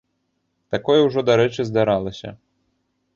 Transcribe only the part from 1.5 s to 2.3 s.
здаралася.